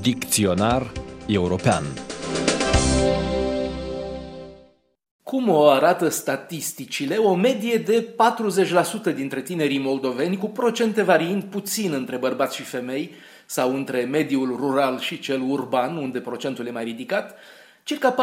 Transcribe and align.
Dicționar 0.00 0.90
european. 1.26 1.82
Cum 5.22 5.48
o 5.48 5.68
arată 5.68 6.08
statisticile, 6.08 7.16
o 7.16 7.34
medie 7.34 7.76
de 7.76 8.14
40% 9.10 9.14
dintre 9.14 9.42
tinerii 9.42 9.78
moldoveni, 9.78 10.36
cu 10.36 10.48
procente 10.48 11.02
variind 11.02 11.42
puțin 11.42 11.92
între 11.92 12.16
bărbați 12.16 12.56
și 12.56 12.62
femei 12.62 13.10
sau 13.46 13.74
între 13.74 14.00
mediul 14.00 14.56
rural 14.56 14.98
și 14.98 15.18
cel 15.18 15.40
urban, 15.48 15.96
unde 15.96 16.20
procentul 16.20 16.66
e 16.66 16.70
mai 16.70 16.84
ridicat, 16.84 17.34
circa 17.84 18.14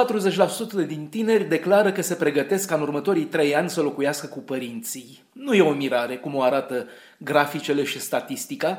40% 0.84 0.88
din 0.88 1.07
tineri 1.09 1.44
declară 1.44 1.91
că 1.91 2.02
se 2.02 2.16
pregătesc 2.16 2.68
ca 2.68 2.75
în 2.75 2.82
următorii 2.82 3.23
trei 3.23 3.55
ani 3.55 3.70
să 3.70 3.82
locuiască 3.82 4.27
cu 4.27 4.39
părinții. 4.39 5.23
Nu 5.32 5.54
e 5.54 5.62
o 5.62 5.73
mirare, 5.73 6.18
cum 6.18 6.36
o 6.36 6.41
arată 6.41 6.88
graficele 7.18 7.84
și 7.84 8.00
statistica, 8.00 8.77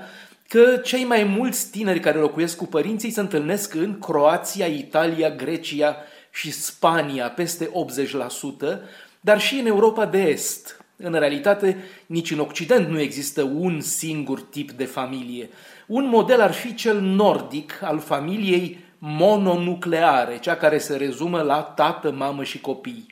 că 0.48 0.77
cei 0.77 1.05
mai 1.05 1.25
mulți 1.25 1.70
tineri 1.70 2.01
care 2.01 2.19
locuiesc 2.19 2.56
cu 2.56 2.66
părinții 2.66 3.11
se 3.11 3.20
întâlnesc 3.20 3.75
în 3.75 3.98
Croația, 3.98 4.66
Italia, 4.66 5.30
Grecia 5.30 5.97
și 6.30 6.51
Spania, 6.51 7.30
peste 7.30 7.70
80%, 7.70 7.70
dar 9.20 9.41
și 9.41 9.55
în 9.59 9.67
Europa 9.67 10.06
de 10.06 10.23
Est. 10.23 10.77
În 10.97 11.12
realitate, 11.12 11.77
nici 12.06 12.30
în 12.30 12.39
Occident 12.39 12.89
nu 12.89 13.01
există 13.01 13.42
un 13.42 13.80
singur 13.80 14.41
tip 14.41 14.70
de 14.70 14.84
familie. 14.84 15.48
Un 15.87 16.09
model 16.09 16.41
ar 16.41 16.53
fi 16.53 16.75
cel 16.75 17.01
nordic 17.01 17.80
al 17.83 17.98
familiei 17.98 18.78
mononucleare, 19.05 20.38
cea 20.38 20.56
care 20.56 20.79
se 20.79 20.97
rezumă 20.97 21.41
la 21.41 21.62
tată, 21.62 22.11
mamă 22.11 22.42
și 22.42 22.61
copii. 22.61 23.06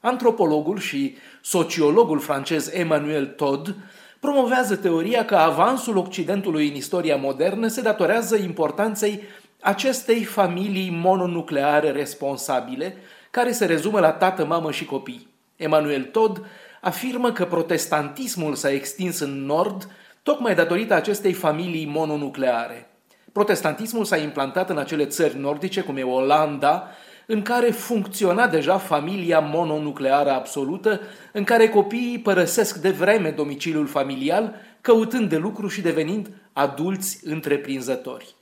Antropologul 0.00 0.78
și 0.78 1.16
sociologul 1.42 2.18
francez 2.18 2.70
Emmanuel 2.72 3.26
Todd 3.26 3.74
promovează 4.20 4.76
teoria 4.76 5.24
că 5.24 5.36
avansul 5.36 5.96
Occidentului 5.96 6.68
în 6.68 6.74
istoria 6.74 7.16
modernă 7.16 7.66
se 7.66 7.80
datorează 7.80 8.36
importanței 8.36 9.22
acestei 9.60 10.24
familii 10.24 10.90
mononucleare 10.90 11.90
responsabile, 11.90 12.96
care 13.30 13.52
se 13.52 13.64
rezumă 13.64 14.00
la 14.00 14.12
tată, 14.12 14.44
mamă 14.44 14.70
și 14.70 14.84
copii. 14.84 15.28
Emanuel 15.56 16.02
Todd 16.02 16.46
afirmă 16.80 17.32
că 17.32 17.44
protestantismul 17.44 18.54
s-a 18.54 18.70
extins 18.70 19.18
în 19.18 19.44
nord 19.44 19.90
tocmai 20.22 20.54
datorită 20.54 20.94
acestei 20.94 21.32
familii 21.32 21.86
mononucleare. 21.86 22.88
Protestantismul 23.34 24.04
s-a 24.04 24.16
implantat 24.16 24.70
în 24.70 24.78
acele 24.78 25.04
țări 25.04 25.38
nordice, 25.38 25.80
cum 25.80 25.96
e 25.96 26.02
Olanda, 26.02 26.88
în 27.26 27.42
care 27.42 27.70
funcționa 27.70 28.48
deja 28.48 28.78
familia 28.78 29.38
mononucleară 29.38 30.30
absolută, 30.30 31.00
în 31.32 31.44
care 31.44 31.68
copiii 31.68 32.18
părăsesc 32.18 32.76
de 32.76 32.90
vreme 32.90 33.30
domiciliul 33.30 33.86
familial, 33.86 34.54
căutând 34.80 35.28
de 35.28 35.36
lucru 35.36 35.68
și 35.68 35.80
devenind 35.80 36.30
adulți 36.52 37.20
întreprinzători. 37.24 38.34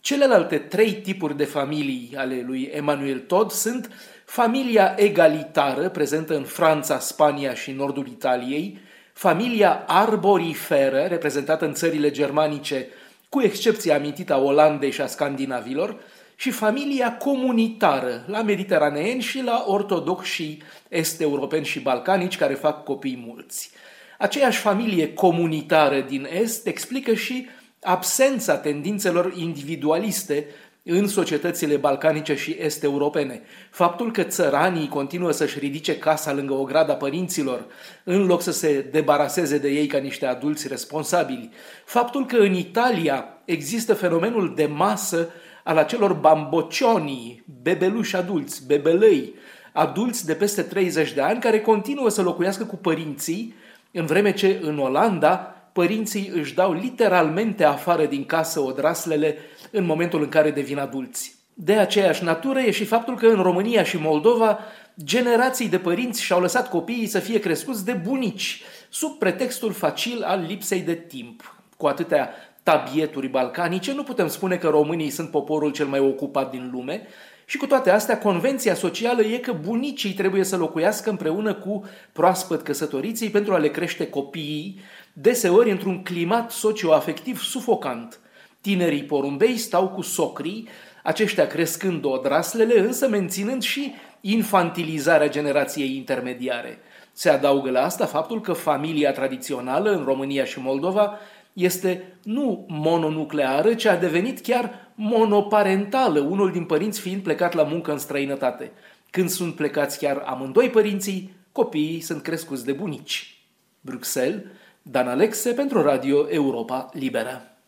Celelalte 0.00 0.58
trei 0.58 0.92
tipuri 0.92 1.36
de 1.36 1.44
familii 1.44 2.14
ale 2.16 2.44
lui 2.46 2.70
Emmanuel 2.74 3.18
Todd 3.18 3.50
sunt 3.50 3.90
familia 4.24 4.94
egalitară, 4.96 5.88
prezentă 5.88 6.36
în 6.36 6.44
Franța, 6.44 6.98
Spania 6.98 7.54
și 7.54 7.70
nordul 7.70 8.06
Italiei, 8.06 8.78
familia 9.12 9.84
arboriferă, 9.86 11.06
reprezentată 11.08 11.64
în 11.64 11.74
țările 11.74 12.10
germanice, 12.10 12.86
cu 13.30 13.40
excepția 13.40 13.94
amintită 13.94 14.32
a 14.32 14.38
Olandei 14.38 14.90
și 14.90 15.00
a 15.00 15.06
Scandinavilor, 15.06 16.00
și 16.36 16.50
familia 16.50 17.16
comunitară 17.16 18.24
la 18.26 18.42
mediteraneeni 18.42 19.20
și 19.20 19.42
la 19.42 19.64
ortodoxi 19.66 20.58
est-europeni 20.88 21.64
și 21.64 21.80
balcanici 21.80 22.36
care 22.36 22.54
fac 22.54 22.84
copii 22.84 23.22
mulți. 23.26 23.70
Aceeași 24.18 24.58
familie 24.58 25.12
comunitară 25.12 26.00
din 26.00 26.28
Est 26.40 26.66
explică 26.66 27.14
și 27.14 27.48
absența 27.82 28.56
tendințelor 28.56 29.32
individualiste 29.36 30.46
în 30.84 31.08
societățile 31.08 31.76
balcanice 31.76 32.34
și 32.34 32.56
est-europene. 32.60 33.42
Faptul 33.70 34.12
că 34.12 34.22
țăranii 34.22 34.88
continuă 34.88 35.30
să-și 35.30 35.58
ridice 35.58 35.98
casa 35.98 36.32
lângă 36.32 36.52
o 36.52 36.64
grada 36.64 36.94
părinților, 36.94 37.66
în 38.04 38.26
loc 38.26 38.42
să 38.42 38.52
se 38.52 38.88
debaraseze 38.92 39.58
de 39.58 39.68
ei 39.68 39.86
ca 39.86 39.98
niște 39.98 40.26
adulți 40.26 40.68
responsabili. 40.68 41.50
Faptul 41.84 42.26
că 42.26 42.36
în 42.36 42.54
Italia 42.54 43.28
există 43.44 43.94
fenomenul 43.94 44.52
de 44.54 44.66
masă 44.66 45.28
al 45.64 45.76
acelor 45.76 46.12
bambocioni, 46.12 47.44
bebeluși 47.62 48.16
adulți, 48.16 48.66
bebelei, 48.66 49.34
adulți 49.72 50.26
de 50.26 50.34
peste 50.34 50.62
30 50.62 51.12
de 51.12 51.20
ani 51.20 51.40
care 51.40 51.60
continuă 51.60 52.08
să 52.08 52.22
locuiască 52.22 52.64
cu 52.64 52.76
părinții, 52.76 53.54
în 53.92 54.06
vreme 54.06 54.32
ce 54.32 54.58
în 54.62 54.78
Olanda 54.78 55.54
părinții 55.72 56.30
își 56.34 56.54
dau 56.54 56.72
literalmente 56.72 57.64
afară 57.64 58.04
din 58.04 58.24
casă 58.24 58.60
odraslele 58.60 59.36
în 59.70 59.84
momentul 59.84 60.22
în 60.22 60.28
care 60.28 60.50
devin 60.50 60.78
adulți. 60.78 61.38
De 61.54 61.72
aceeași 61.72 62.24
natură 62.24 62.60
e 62.60 62.70
și 62.70 62.84
faptul 62.84 63.16
că 63.16 63.26
în 63.26 63.42
România 63.42 63.82
și 63.82 63.96
Moldova 63.96 64.58
generații 65.04 65.68
de 65.68 65.78
părinți 65.78 66.22
și-au 66.22 66.40
lăsat 66.40 66.68
copiii 66.68 67.06
să 67.06 67.18
fie 67.18 67.38
crescuți 67.38 67.84
de 67.84 67.92
bunici, 67.92 68.62
sub 68.88 69.18
pretextul 69.18 69.72
facil 69.72 70.22
al 70.22 70.44
lipsei 70.48 70.80
de 70.80 70.94
timp. 70.94 71.54
Cu 71.76 71.86
atâtea 71.86 72.30
tabieturi 72.62 73.28
balcanice, 73.28 73.92
nu 73.92 74.02
putem 74.02 74.28
spune 74.28 74.56
că 74.56 74.68
românii 74.68 75.10
sunt 75.10 75.30
poporul 75.30 75.70
cel 75.70 75.86
mai 75.86 75.98
ocupat 75.98 76.50
din 76.50 76.70
lume 76.72 77.06
și 77.50 77.56
cu 77.56 77.66
toate 77.66 77.90
astea, 77.90 78.18
convenția 78.18 78.74
socială 78.74 79.22
e 79.22 79.38
că 79.38 79.52
bunicii 79.52 80.12
trebuie 80.12 80.44
să 80.44 80.56
locuiască 80.56 81.10
împreună 81.10 81.54
cu 81.54 81.84
proaspăt 82.12 82.62
căsătoriții 82.62 83.30
pentru 83.30 83.54
a 83.54 83.58
le 83.58 83.68
crește 83.68 84.08
copiii, 84.08 84.80
deseori 85.20 85.70
într-un 85.70 86.02
climat 86.02 86.50
socioafectiv 86.50 87.40
sufocant. 87.40 88.20
Tinerii 88.60 89.04
porumbei 89.04 89.56
stau 89.56 89.88
cu 89.88 90.02
socrii, 90.02 90.68
aceștia 91.02 91.46
crescând 91.46 92.04
odraslele, 92.04 92.80
însă 92.80 93.08
menținând 93.08 93.62
și 93.62 93.94
infantilizarea 94.20 95.28
generației 95.28 95.96
intermediare. 95.96 96.78
Se 97.12 97.30
adaugă 97.30 97.70
la 97.70 97.84
asta 97.84 98.06
faptul 98.06 98.40
că 98.40 98.52
familia 98.52 99.12
tradițională 99.12 99.90
în 99.90 100.04
România 100.04 100.44
și 100.44 100.60
Moldova 100.60 101.18
este 101.52 102.18
nu 102.22 102.64
mononucleară, 102.68 103.74
ci 103.74 103.84
a 103.84 103.96
devenit 103.96 104.40
chiar 104.40 104.92
monoparentală, 104.94 106.20
unul 106.20 106.52
din 106.52 106.64
părinți 106.64 107.00
fiind 107.00 107.22
plecat 107.22 107.54
la 107.54 107.62
muncă 107.62 107.92
în 107.92 107.98
străinătate. 107.98 108.72
Când 109.10 109.28
sunt 109.28 109.54
plecați 109.54 109.98
chiar 109.98 110.22
amândoi 110.26 110.70
părinții, 110.70 111.34
copiii 111.52 112.00
sunt 112.00 112.22
crescuți 112.22 112.64
de 112.64 112.72
bunici. 112.72 113.44
Bruxelles, 113.80 114.42
Dan 114.82 115.08
Alexe 115.08 115.52
pentru 115.52 115.82
Radio 115.82 116.28
Europa 116.30 116.88
Liberă. 116.92 117.59